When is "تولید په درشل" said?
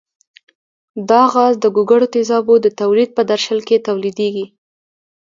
2.79-3.59